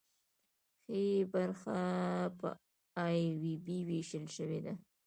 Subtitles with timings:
[0.83, 1.79] ښي برخه
[2.39, 2.49] په
[3.03, 4.73] ای او بي ویشل شوې ده.